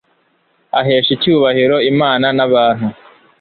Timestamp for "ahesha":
0.79-1.11